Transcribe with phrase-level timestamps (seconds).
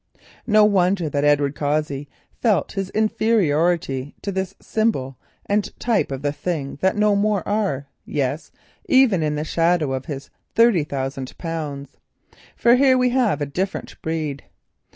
[0.47, 2.09] No wonder that Edward Cossey
[2.41, 7.85] felt his inferiority to this symbol and type of the things that no more are,
[8.03, 8.51] yes
[8.89, 11.97] even in the shadow of his thirty thousand pounds.
[12.55, 14.43] For here we have a different breed.